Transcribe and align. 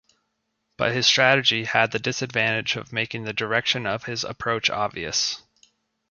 But 0.79 0.93
his 0.93 1.05
strategy 1.05 1.63
had 1.65 1.91
the 1.91 1.99
disadvantage 1.99 2.75
of 2.75 2.91
making 2.91 3.23
the 3.25 3.33
direction 3.33 3.85
of 3.85 4.05
his 4.05 4.23
approach 4.23 4.67
obvious. 4.67 5.43